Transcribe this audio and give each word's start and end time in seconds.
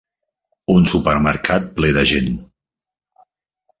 Un 0.75 0.87
supermercat 0.93 1.69
ple 1.81 1.93
de 1.99 2.07
gent. 2.15 2.33